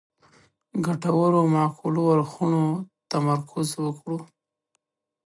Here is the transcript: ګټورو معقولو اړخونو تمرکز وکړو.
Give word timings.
ګټورو 0.85 1.39
معقولو 1.55 2.01
اړخونو 2.15 2.63
تمرکز 3.11 3.67
وکړو. 3.85 4.19